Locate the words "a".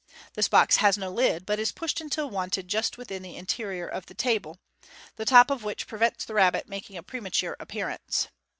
6.97-7.03